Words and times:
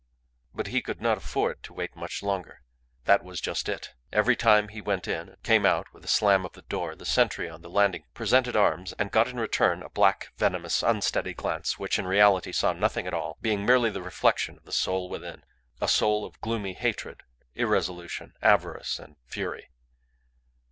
But 0.55 0.65
he 0.65 0.81
could 0.81 0.99
not 0.99 1.19
afford 1.19 1.61
to 1.61 1.75
wait 1.75 1.95
much 1.95 2.23
longer. 2.23 2.63
That 3.05 3.23
was 3.23 3.39
just 3.39 3.69
it. 3.69 3.93
Every 4.11 4.35
time 4.35 4.69
he 4.69 4.81
went 4.81 5.07
in 5.07 5.29
and 5.29 5.43
came 5.43 5.63
out 5.63 5.93
with 5.93 6.03
a 6.03 6.07
slam 6.07 6.43
of 6.43 6.53
the 6.53 6.63
door, 6.63 6.95
the 6.95 7.05
sentry 7.05 7.47
on 7.47 7.61
the 7.61 7.69
landing 7.69 8.05
presented 8.15 8.55
arms, 8.55 8.95
and 8.97 9.11
got 9.11 9.27
in 9.27 9.39
return 9.39 9.83
a 9.83 9.89
black, 9.91 10.29
venomous, 10.37 10.81
unsteady 10.81 11.35
glance, 11.35 11.77
which, 11.77 11.99
in 11.99 12.07
reality, 12.07 12.51
saw 12.51 12.73
nothing 12.73 13.05
at 13.05 13.13
all, 13.13 13.37
being 13.43 13.63
merely 13.63 13.91
the 13.91 14.01
reflection 14.01 14.57
of 14.57 14.63
the 14.63 14.71
soul 14.71 15.07
within 15.07 15.43
a 15.79 15.87
soul 15.87 16.25
of 16.25 16.41
gloomy 16.41 16.73
hatred, 16.73 17.21
irresolution, 17.53 18.33
avarice, 18.41 18.97
and 18.97 19.17
fury. 19.27 19.69